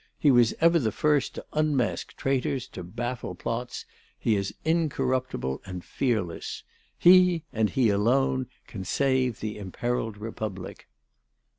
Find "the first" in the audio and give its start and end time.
0.79-1.35